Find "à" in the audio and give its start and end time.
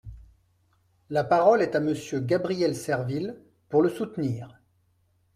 1.75-1.79